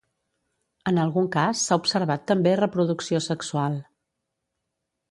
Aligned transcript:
En 0.91 0.99
algun 1.01 1.27
cas 1.35 1.61
s'ha 1.67 1.77
observat 1.83 2.27
també 2.33 2.55
reproducció 2.63 3.25
sexual. 3.31 3.79